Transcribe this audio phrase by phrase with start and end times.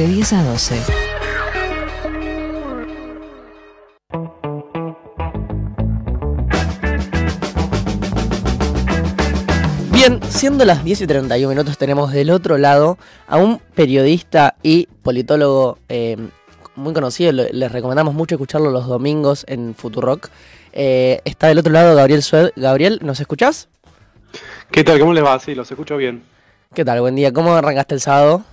[0.00, 0.80] de 10 a 12.
[9.92, 12.96] Bien, siendo las 10 y 31 minutos, tenemos del otro lado
[13.28, 16.16] a un periodista y politólogo eh,
[16.76, 17.32] muy conocido.
[17.32, 20.30] Les recomendamos mucho escucharlo los domingos en Futurock.
[20.72, 22.52] Eh, está del otro lado Gabriel Sued.
[22.56, 23.68] Gabriel, ¿nos escuchás?
[24.70, 24.98] ¿Qué tal?
[24.98, 25.38] ¿Cómo les va?
[25.38, 26.22] Sí, los escucho bien.
[26.72, 27.02] ¿Qué tal?
[27.02, 27.34] Buen día.
[27.34, 28.44] ¿Cómo arrancaste el sábado?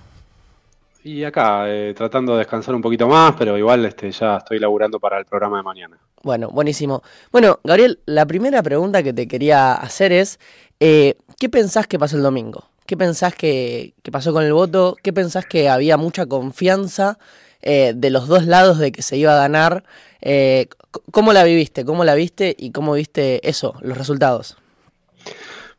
[1.08, 5.00] Y acá, eh, tratando de descansar un poquito más, pero igual este, ya estoy laburando
[5.00, 5.96] para el programa de mañana.
[6.22, 7.02] Bueno, buenísimo.
[7.32, 10.38] Bueno, Gabriel, la primera pregunta que te quería hacer es,
[10.80, 12.68] eh, ¿qué pensás que pasó el domingo?
[12.84, 14.96] ¿Qué pensás que, que pasó con el voto?
[15.02, 17.18] ¿Qué pensás que había mucha confianza
[17.62, 19.84] eh, de los dos lados de que se iba a ganar?
[20.20, 20.68] Eh,
[21.10, 21.86] ¿Cómo la viviste?
[21.86, 24.58] ¿Cómo la viste y cómo viste eso, los resultados?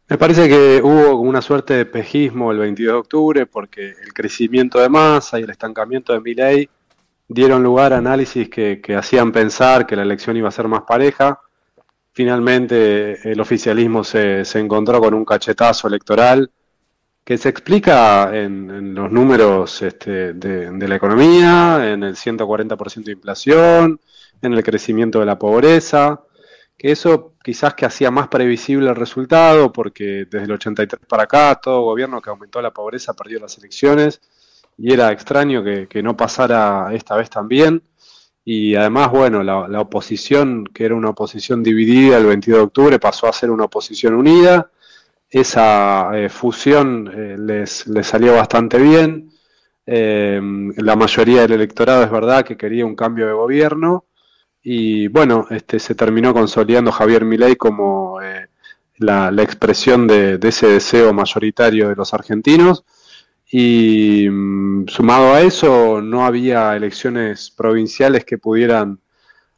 [0.09, 4.11] Me parece que hubo como una suerte de espejismo el 22 de octubre porque el
[4.11, 6.67] crecimiento de masa y el estancamiento de Milei
[7.27, 10.81] dieron lugar a análisis que, que hacían pensar que la elección iba a ser más
[10.81, 11.39] pareja.
[12.11, 16.49] Finalmente el oficialismo se, se encontró con un cachetazo electoral
[17.23, 23.03] que se explica en, en los números este, de, de la economía, en el 140%
[23.03, 23.99] de inflación,
[24.41, 26.23] en el crecimiento de la pobreza,
[26.75, 31.59] que eso quizás que hacía más previsible el resultado, porque desde el 83 para acá
[31.59, 34.21] todo gobierno que aumentó la pobreza perdió las elecciones,
[34.77, 37.81] y era extraño que, no pasara esta vez también.
[38.45, 43.25] Y además, bueno, la, oposición, que era una oposición dividida el 22 de octubre, pasó
[43.27, 44.69] a ser una oposición unida.
[45.27, 49.31] Esa eh, fusión eh, les, les salió bastante bien.
[49.87, 50.39] Eh,
[50.77, 54.05] la mayoría del electorado es verdad que quería un cambio de gobierno.
[54.71, 58.49] Y bueno, este, se terminó consolidando Javier Milei como eh,
[58.97, 62.85] la, la expresión de, ese deseo mayoritario de los argentinos.
[63.51, 68.99] Y mm, sumado a eso, no había elecciones provinciales que pudieran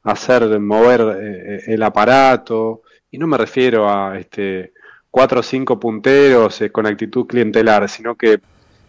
[0.03, 2.83] hacer mover eh, el aparato.
[3.11, 4.71] Y no me refiero a este,
[5.09, 8.39] cuatro o cinco punteros eh, con actitud clientelar, sino que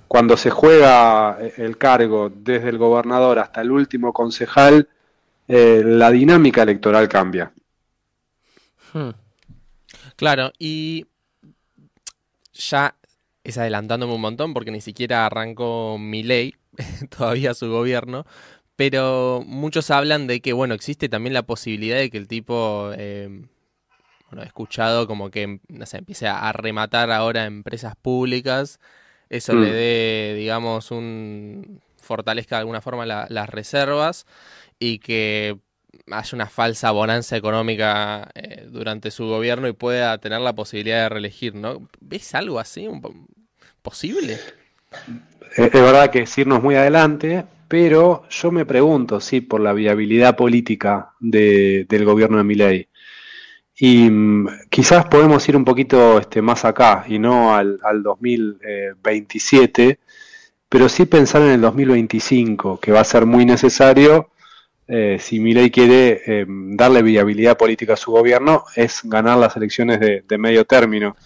[0.06, 4.88] cuando se juega eh, el cargo desde el gobernador hasta el último concejal,
[5.49, 7.53] eh, la dinámica electoral cambia.
[8.93, 9.11] Hmm.
[10.17, 11.07] Claro, y
[12.53, 12.97] ya
[13.45, 16.55] es adelantándome un montón porque ni siquiera arrancó Milei
[17.17, 18.25] todavía su gobierno,
[18.77, 23.47] pero muchos hablan de que, bueno, existe también la posibilidad de que el tipo, eh,
[24.31, 28.81] bueno, he escuchado como que, no sé, empiece a rematar ahora empresas públicas,
[29.31, 29.63] eso Mm.
[29.63, 34.27] le dé, digamos, un fortalezca de alguna forma la- las reservas
[34.82, 35.59] y que
[36.10, 41.09] haya una falsa bonanza económica eh, durante su gobierno y pueda tener la posibilidad de
[41.10, 41.88] reelegir, ¿no?
[42.00, 42.88] ¿Ves algo así?
[43.82, 44.41] ¿Posible?
[45.56, 50.37] Es verdad que es irnos muy adelante, pero yo me pregunto, sí, por la viabilidad
[50.37, 52.88] política de- del gobierno de Milei.
[53.76, 60.00] Y mm, quizás podemos ir un poquito este, más acá y no al, al 2027,
[60.70, 64.31] pero sí pensar en el 2025, que va a ser muy necesario
[64.95, 69.99] eh, si Milei quiere eh, darle viabilidad política a su gobierno, es ganar las elecciones
[70.01, 71.17] de, de medio término.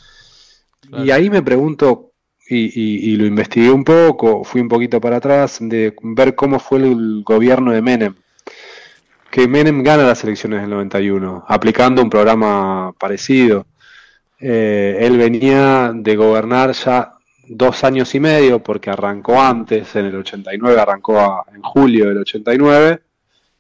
[0.89, 1.05] Claro.
[1.05, 2.13] Y ahí me pregunto,
[2.49, 6.61] y, y- y lo investigué un poco, fui un poquito para atrás, de ver cómo
[6.61, 8.15] fue el gobierno de Menem.
[9.31, 13.67] Que Menem gana las elecciones del 91, aplicando un programa parecido.
[14.39, 17.15] Eh, él venía de gobernar ya
[17.49, 22.19] dos años y medio, porque arrancó antes, en el 89, arrancó a- en julio del
[22.19, 23.01] 89,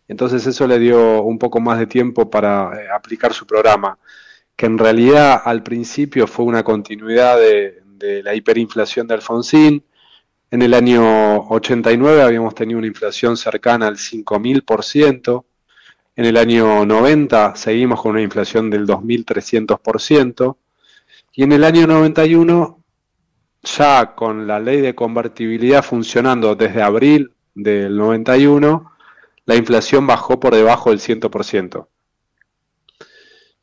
[0.08, 3.98] entonces eso le dio un poco más de tiempo para eh, aplicar su programa,
[4.54, 7.82] que en realidad al principio fue una continuidad de,
[8.22, 9.82] la hiperinflación de Alfonsín.
[10.50, 15.44] En el año 89 habíamos tenido una inflación cercana al 5.000%.
[16.14, 20.56] En el año 90 seguimos con una inflación del 2.300%.
[21.32, 22.82] Y en el año 91,
[23.62, 28.95] ya con la ley de convertibilidad funcionando desde abril del 91,
[29.46, 31.86] la inflación bajó por debajo del 100%.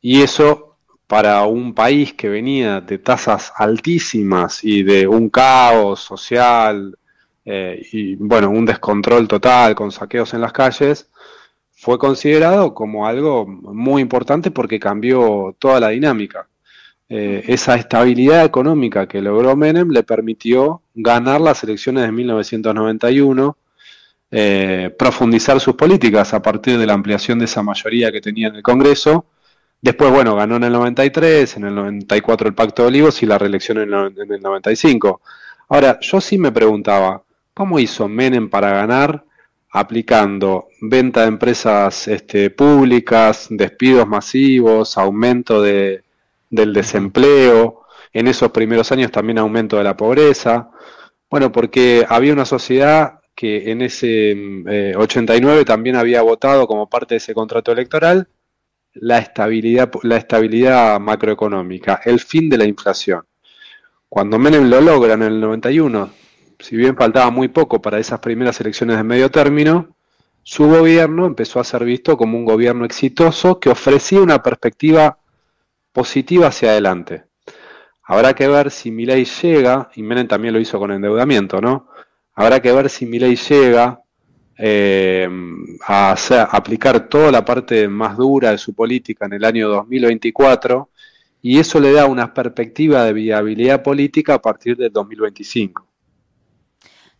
[0.00, 6.98] Y eso para un país que venía de tasas altísimas y de un caos social
[7.44, 11.10] eh, y bueno, un descontrol total con saqueos en las calles,
[11.72, 16.48] fue considerado como algo muy importante porque cambió toda la dinámica.
[17.08, 23.56] Eh, esa estabilidad económica que logró Menem le permitió ganar las elecciones de 1991,
[24.36, 28.56] eh, profundizar sus políticas a partir de la ampliación de esa mayoría que tenía en
[28.56, 29.26] el Congreso.
[29.80, 33.38] Después, bueno, ganó en el 93, en el 94 el Pacto de Olivos y la
[33.38, 35.20] reelección en el, no- en el 95.
[35.68, 37.22] Ahora, yo sí me preguntaba,
[37.54, 39.24] ¿Cómo hizo Menem para ganar?
[39.70, 46.02] Aplicando venta de empresas este, públicas, despidos masivos, aumento de,
[46.50, 47.82] del desempleo,
[48.12, 50.70] en esos primeros años también aumento de la pobreza.
[51.30, 57.14] Bueno, porque había una sociedad que en ese 89 eh, también había votado como parte
[57.14, 58.28] de ese contrato electoral
[58.94, 63.24] la estabilidad, la estabilidad macroeconómica, el fin de la inflación.
[64.08, 66.10] Cuando Menem lo logra en el 91,
[66.60, 69.96] si bien faltaba muy poco para esas primeras elecciones de medio término,
[70.42, 75.18] su gobierno empezó a ser visto como un gobierno exitoso que ofrecía una perspectiva
[75.92, 77.24] positiva hacia adelante.
[78.04, 81.88] Habrá que ver si Milei llega, y Menem también lo hizo con endeudamiento, ¿no?
[82.34, 84.00] Habrá que ver si Milei llega
[84.56, 85.28] eh,
[85.86, 86.16] a
[86.50, 90.90] aplicar toda la parte más dura de su política en el año 2024
[91.42, 95.86] y eso le da una perspectiva de viabilidad política a partir del 2025.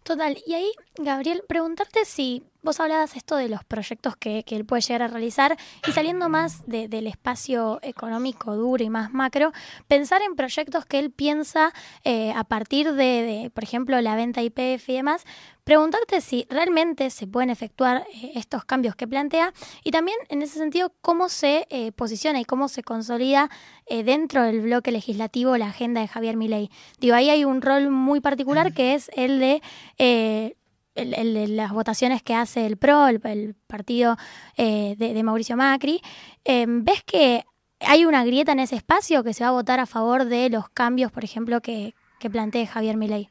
[0.03, 4.83] Total, y ahí, Gabriel, preguntarte si vos hablabas esto de los proyectos que, él puede
[4.83, 5.57] llegar a realizar
[5.87, 9.53] y saliendo más del espacio económico duro y más macro,
[9.87, 11.73] pensar en proyectos que él piensa
[12.05, 15.25] eh, a partir de, por ejemplo, la venta IPF y demás,
[15.65, 19.53] preguntarte si realmente se pueden efectuar eh, estos cambios que plantea
[19.83, 23.51] y también en ese sentido cómo se eh, posiciona y cómo se consolida
[23.87, 26.71] dentro del bloque legislativo la agenda de Javier Milei.
[27.01, 30.57] Digo, ahí hay un rol muy particular que es el de...
[30.95, 34.17] El, de las votaciones que hace el PRO, el, partido
[34.57, 36.01] de, Mauricio Macri,
[36.45, 37.45] ¿ves que
[37.81, 40.69] hay una grieta en ese espacio que se va a votar a favor de los
[40.69, 43.29] cambios, por ejemplo, que, que plantee Javier Milei?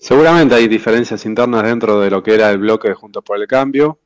[0.00, 3.46] Seguramente hay diferencias internas dentro de lo que era el bloque de Juntos por el
[3.46, 3.98] Cambio,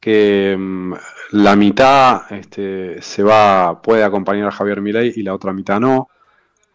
[0.00, 0.94] que mm,
[1.32, 6.08] la mitad este, se va, puede acompañar a Javier Milei y la otra mitad no.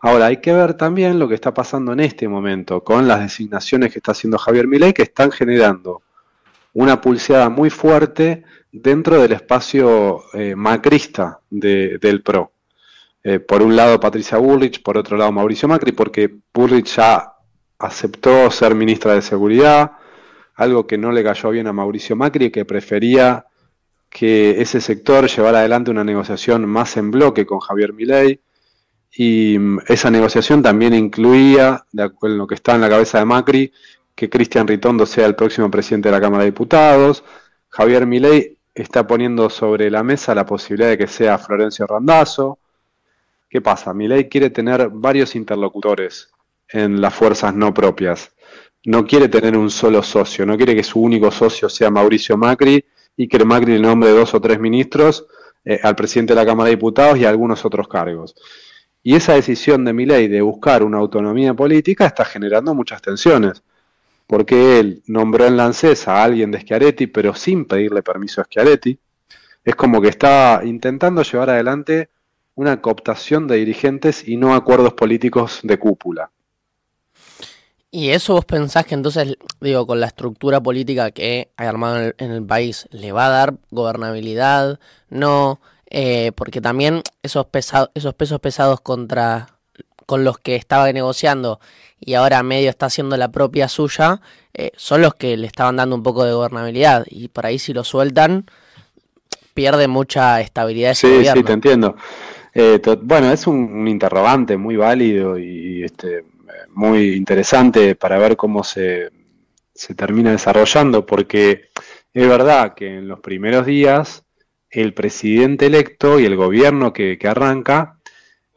[0.08, 3.92] Ahora, hay que ver también lo que está pasando en este momento con las designaciones
[3.92, 6.02] que está haciendo Javier Milei, que están generando
[6.76, 12.54] una pulseada muy fuerte dentro del espacio eh, macrista del PRO.
[13.22, 17.34] Eh, por un lado Patricia Bullrich, por otro lado Mauricio Macri, porque Bullrich ya
[17.78, 19.92] aceptó ser ministra de Seguridad,
[20.56, 23.46] algo que no le cayó bien a Mauricio Macri, que prefería
[24.10, 28.40] que ese sector llevara adelante una negociación más en bloque con Javier Milei.
[29.16, 33.20] Y mm, esa negociación también incluía, de acuerdo con lo que está en la cabeza
[33.20, 33.72] de Macri,
[34.16, 37.24] que Cristian Ritondo sea el próximo presidente de la Cámara de Diputados.
[37.70, 42.58] Javier Milei está poniendo sobre la mesa la posibilidad de que sea Florencio Randazzo.
[43.50, 43.94] ¿Qué pasa?
[43.94, 46.30] Milei quiere tener varios interlocutores
[46.70, 48.32] en las fuerzas no propias.
[48.86, 52.84] No quiere tener un solo socio, no quiere que su único socio sea Mauricio Macri
[53.16, 55.28] y que Macri le nombre dos o tres ministros
[55.66, 58.36] eh, al presidente de la Cámara de Diputados y a algunos otros cargos.
[59.08, 63.64] Y esa decisión de Milei de buscar una autonomía política está generando muchas tensiones,
[64.28, 69.00] porque él nombró en Lancesa a alguien de Schiaretti, pero sin pedirle permiso a Schiaretti.
[69.64, 72.10] Es como que está intentando llevar adelante
[72.56, 76.30] una cooptación de dirigentes y no acuerdos políticos de cúpula.
[77.90, 82.32] ¿Y eso vos pensás que entonces, digo, con la estructura política que hay armado en
[82.32, 84.82] el, país, le va a dar gobernabilidad?
[85.10, 89.48] No, eh, porque también esos, pesados, esos pesos pesados contra
[90.06, 91.60] con los que estaba negociando
[92.00, 94.22] y ahora medio está haciendo la propia suya,
[94.54, 97.06] eh, son los que le estaban dando un poco de gobernabilidad.
[97.10, 98.46] Y por ahí si lo sueltan,
[99.54, 101.96] pierde mucha estabilidad ese sí, Sí, te entiendo.
[102.54, 106.24] Eh, bueno, es un, interrogante muy válido y este
[106.70, 109.10] muy interesante para ver cómo se,
[109.74, 111.70] se termina desarrollando, porque
[112.14, 114.24] es verdad que en los primeros días
[114.70, 117.98] el presidente electo y el gobierno que, arranca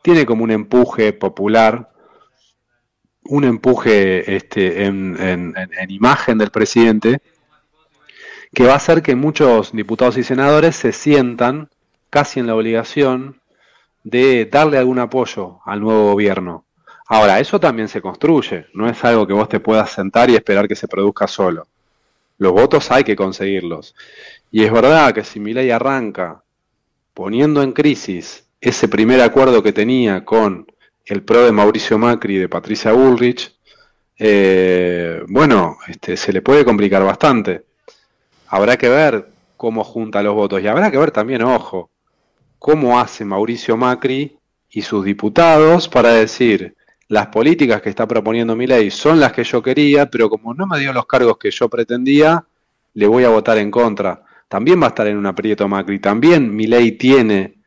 [0.02, 1.90] tiene como un empuje popular,
[3.24, 7.20] un empuje este, en, en, imagen del presidente,
[8.52, 11.68] que va a hacer que muchos diputados y senadores se sientan
[12.08, 13.40] casi en la obligación
[14.02, 16.64] de darle algún apoyo al nuevo gobierno.
[17.06, 20.66] Ahora, eso también se construye, no es algo que vos te puedas sentar y esperar
[20.66, 21.66] que se produzca solo.
[22.40, 23.94] Los votos hay que conseguirlos.
[24.50, 26.42] Y es verdad que si ley arranca
[27.12, 30.66] poniendo en crisis ese primer acuerdo que tenía con
[31.04, 33.54] el PRO de Mauricio Macri y de Patricia Bullrich,
[34.18, 37.66] eh, bueno, este, se le puede complicar bastante.
[38.48, 39.28] Habrá que ver
[39.58, 41.90] cómo junta los votos y habrá que ver también, ojo,
[42.58, 44.38] cómo hace Mauricio Macri
[44.70, 46.74] y sus diputados para decir,
[47.10, 50.64] las políticas que está proponiendo mi ley son las que yo quería, pero como no
[50.64, 52.44] me dio los cargos que yo pretendía,
[52.94, 54.22] le voy a votar en contra.
[54.46, 55.98] También va a estar en un aprieto Macri.
[55.98, 57.58] También mi ley tiene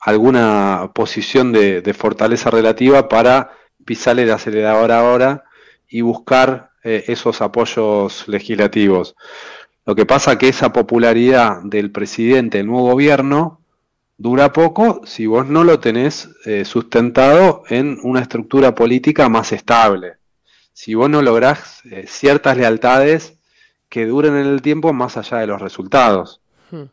[0.00, 3.50] alguna posición de, fortaleza relativa para
[3.84, 5.44] pisarle el acelerador ahora
[5.86, 9.16] y buscar eh, esos apoyos legislativos.
[9.84, 13.57] Lo que pasa que esa popularidad del presidente del nuevo gobierno
[14.18, 20.16] dura poco si vos no lo tenés eh, sustentado en una estructura política más estable.
[20.72, 23.38] Si vos no lográs eh, ciertas lealtades
[23.88, 26.40] que duren en el tiempo más allá de los resultados.
[26.70, 26.84] Hmm.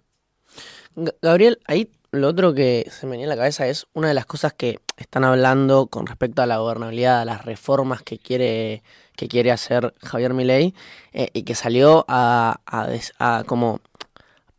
[1.22, 4.26] Gabriel, ahí lo otro que se me venía a la cabeza es una de las
[4.26, 8.84] cosas que están hablando con respecto a la gobernabilidad, a las reformas que quiere,
[9.18, 10.74] que quiere hacer Javier Milei
[11.12, 13.82] eh, y que salió a, a, como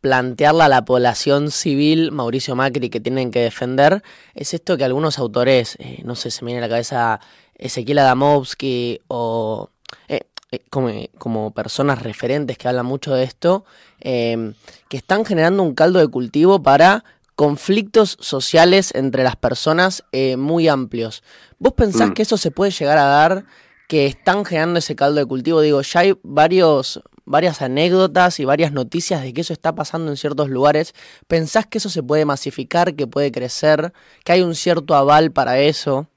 [0.07, 4.03] plantearla a la población civil Mauricio Macri que tienen que defender,
[4.35, 7.19] es esto que algunos autores, eh, no sé, se me viene a la cabeza
[7.55, 9.69] Ezequiel Adamovsky o
[10.07, 10.21] eh,
[10.69, 13.65] como, como, personas referentes que hablan mucho de esto,
[13.99, 14.55] que
[14.91, 17.03] están generando un caldo de cultivo para
[17.37, 21.21] conflictos sociales entre las personas eh, muy amplios.
[21.59, 22.13] ¿Vos pensás mm.
[22.13, 23.45] que eso se puede llegar a dar,
[23.87, 25.61] que están generando ese caldo de cultivo?
[25.61, 30.17] Digo, ya hay varios, varias anécdotas y varias noticias de que eso está pasando en
[30.17, 30.95] ciertos lugares.
[31.27, 33.93] ¿Pensás que eso se puede masificar, que puede crecer,
[34.23, 36.07] que hay un cierto aval para eso?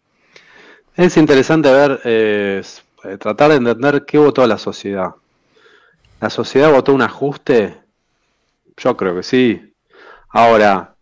[0.96, 2.62] Es interesante ver, eh,
[3.18, 5.10] tratar de entender qué votó la sociedad.
[6.20, 7.76] ¿La sociedad votó un ajuste?
[8.76, 9.74] Yo creo que sí.
[10.28, 10.94] Ahora,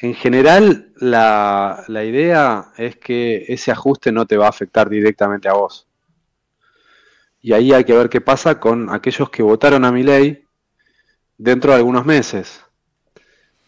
[0.00, 5.54] en general, la, idea es que ese ajuste no te va a afectar directamente a
[5.54, 5.86] vos.
[7.46, 10.42] Y ahí hay que ver qué pasa con aquellos que votaron a mi ley
[11.38, 12.60] dentro de algunos meses.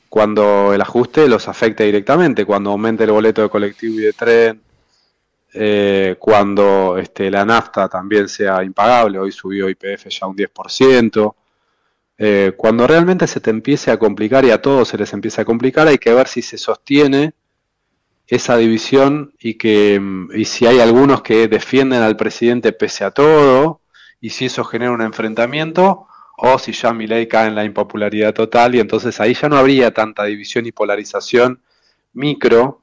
[0.08, 4.60] Cuando el ajuste los afecte directamente, cuando aumente el boleto de colectivo y de tren,
[5.54, 11.36] eh, cuando este, la nafta también sea impagable, hoy subió IPF ya un 10%,
[12.18, 15.44] eh, cuando realmente se te empiece a complicar y a todos se les empieza a
[15.44, 17.32] complicar, hay que ver si se sostiene
[18.28, 23.10] esa división y que mm, y si hay algunos que defienden al presidente pese a
[23.10, 23.80] todo
[24.20, 26.06] y si eso genera un enfrentamiento
[26.36, 29.56] o si ya mi ley cae en la impopularidad total y entonces ahí ya no
[29.56, 31.60] habría tanta división y polarización
[32.12, 32.82] micro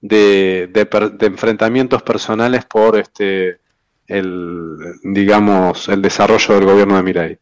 [0.00, 3.58] de, de, enfrentamientos personales por este
[4.06, 7.38] el digamos el desarrollo del gobierno de Milei.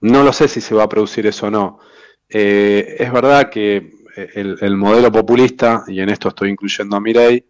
[0.00, 1.78] No lo sé si se va a producir eso o no.
[2.28, 7.44] Eh, es verdad que el, modelo populista, y en esto estoy incluyendo a Mirei,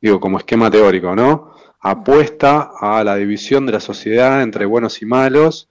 [0.00, 1.54] digo como esquema teórico, ¿no?
[1.80, 5.68] Apuesta a la división de la sociedad entre buenos y malos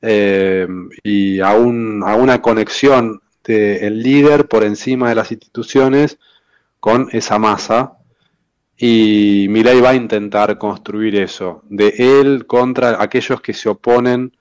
[0.00, 0.66] eh,
[1.02, 6.18] y a, un, a, una conexión del líder por encima de las instituciones
[6.78, 7.96] con esa masa.
[8.76, 14.32] Y Milei va a intentar construir eso, de él contra aquellos que se oponen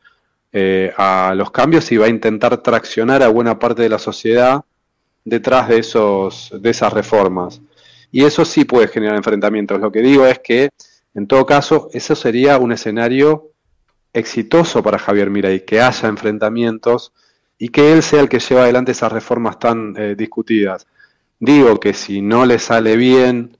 [0.53, 4.63] eh, a los cambios y va a intentar traccionar a buena parte de la sociedad
[5.29, 7.61] detrás de, esos, de esas reformas.
[8.11, 9.79] Y eso sí puede generar enfrentamientos.
[9.79, 10.69] Lo que digo es que,
[11.13, 13.51] en todo caso, eso sería un escenario
[14.13, 17.13] exitoso para Javier Miray, que haya enfrentamientos
[17.57, 20.87] y que él sea el que lleva adelante esas reformas tan eh, discutidas.
[21.39, 23.57] Digo que si no le sale bien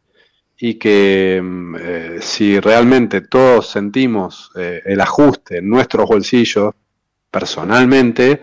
[0.58, 6.74] y que mm, eh, si realmente todos sentimos eh, el ajuste en nuestros bolsillos
[7.30, 8.42] personalmente,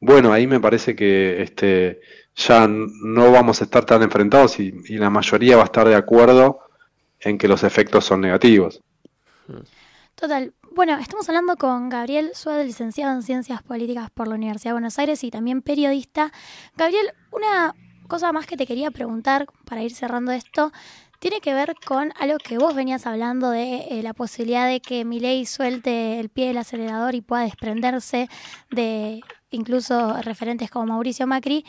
[0.00, 2.00] bueno, ahí me parece que este,
[2.38, 6.60] ya no vamos a estar tan enfrentados y, la mayoría va a estar de acuerdo
[7.20, 8.80] en que los efectos son negativos.
[10.14, 10.54] Total.
[10.74, 14.98] Bueno, estamos hablando con Gabriel Suárez, licenciado en Ciencias Políticas por la Universidad de Buenos
[14.98, 16.32] Aires y también periodista.
[16.76, 17.74] Gabriel, una
[18.06, 20.72] cosa más que te quería preguntar para ir cerrando esto
[21.18, 25.04] tiene que ver con algo que vos venías hablando de eh, la posibilidad de que
[25.04, 28.28] Milei suelte el pie del acelerador y pueda desprenderse
[28.70, 31.64] de incluso referentes como Mauricio Macri.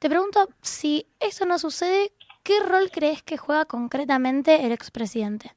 [0.00, 2.10] Te pregunto, si eso no sucede,
[2.42, 5.52] ¿qué rol crees que juega concretamente el expresidente?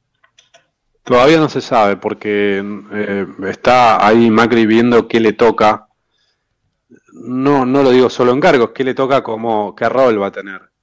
[1.03, 2.62] Todavía no se sabe porque
[2.93, 5.88] eh, está ahí Macri viendo qué le toca.
[7.13, 10.31] No, no lo digo solo en cargos, qué le toca como qué rol va a
[10.31, 10.73] tener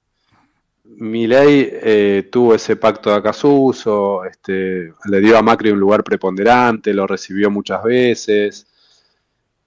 [1.01, 6.93] Milei eh, tuvo ese pacto de Acasuso, este, le dio a Macri un lugar preponderante,
[6.93, 8.67] lo recibió muchas veces,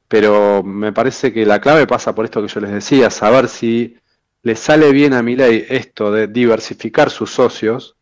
[0.08, 3.98] pero me parece que la clave pasa por esto que yo les decía, saber si
[4.42, 7.96] le sale bien a Milei esto de diversificar sus socios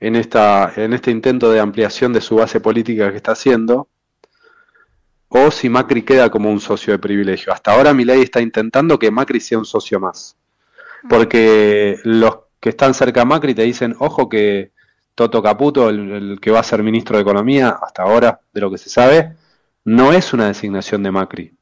[0.00, 3.88] en, esta, en este intento de ampliación de su base política que está haciendo,
[5.28, 7.52] o si Macri queda como un socio de privilegio.
[7.52, 10.36] Hasta ahora Milei está intentando que Macri sea un socio más
[11.08, 14.72] porque los que están cerca a Macri te dicen, ojo que
[15.14, 18.78] Toto Caputo, el, que va a ser ministro de Economía, hasta ahora, de lo que
[18.78, 19.36] se sabe,
[19.84, 21.52] no es una designación de Macri.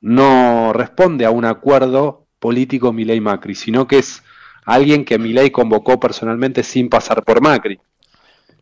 [0.00, 4.22] No responde a un acuerdo político Milei-Macri, sino que es
[4.64, 7.80] alguien que Milei convocó personalmente sin pasar por Macri.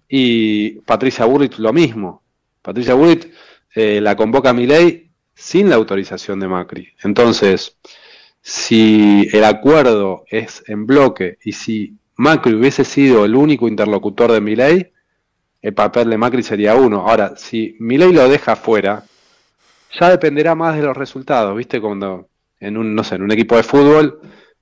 [0.09, 2.23] Y Patricia Burrich lo mismo.
[2.63, 3.31] Patricia Bullrich
[3.75, 6.89] eh, la convoca Milei sin la autorización de Macri.
[7.03, 7.77] Entonces,
[8.41, 14.41] si el acuerdo es en bloque y si Macri hubiese sido el único interlocutor de
[14.41, 14.93] Milei,
[15.67, 17.09] el papel de Macri sería uno.
[17.09, 19.03] Ahora, si Milei lo deja fuera,
[19.99, 21.81] ya dependerá más de los resultados, ¿viste?
[21.81, 22.29] Cuando
[22.61, 24.21] en un, no sé, en un equipo de fútbol,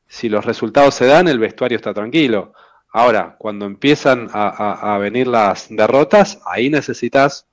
[0.09, 2.55] si los resultados se dan, el vestuario está tranquilo.
[2.91, 7.45] Ahora, cuando empiezan a, venir las derrotas, ahí necesitas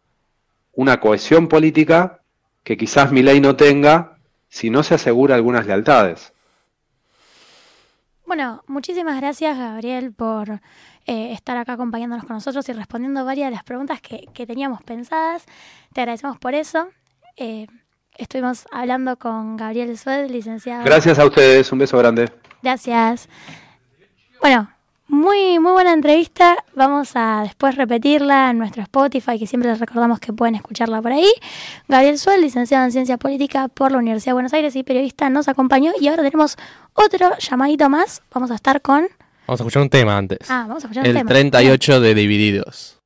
[0.72, 2.22] una cohesión política
[2.64, 4.16] que quizás mi ley no tenga
[4.48, 6.32] si no se asegura algunas lealtades.
[8.32, 10.52] Bueno, muchísimas gracias Gabriel por
[11.06, 15.44] eh, estar acá acompañándonos con nosotros y respondiendo varias de las preguntas que, teníamos pensadas.
[15.92, 16.88] Te agradecemos por eso.
[17.36, 17.68] Eh,
[18.16, 20.86] estuvimos hablando con Gabriel Sued, licenciado.
[20.86, 22.32] Gracias a ustedes, un beso grande.
[22.64, 23.28] Gracias.
[24.40, 24.72] Bueno,
[25.12, 26.56] muy, muy buena entrevista.
[26.74, 31.12] Vamos a después repetirla en nuestro Spotify, que siempre les recordamos que pueden escucharla por
[31.12, 31.32] ahí.
[31.90, 35.50] Gabriel Suel, licenciado en Ciencia Política por la Universidad de Buenos Aires y periodista, nos
[35.50, 35.92] acompañó.
[36.00, 36.56] Y ahora tenemos
[36.94, 38.22] otro llamadito más.
[38.34, 39.10] Vamos a estar con.
[39.48, 40.50] Vamos a escuchar un tema antes.
[40.50, 41.20] Ah, vamos a escuchar un tema.
[41.20, 43.01] El 38 de Divididos.